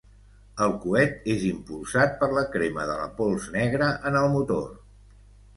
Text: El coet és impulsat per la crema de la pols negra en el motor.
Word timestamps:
El 0.67 0.71
coet 0.85 1.27
és 1.33 1.43
impulsat 1.49 2.17
per 2.23 2.31
la 2.37 2.45
crema 2.57 2.87
de 2.93 2.97
la 3.03 3.07
pols 3.21 3.47
negra 3.59 3.91
en 4.11 4.19
el 4.23 4.33
motor. 4.39 4.69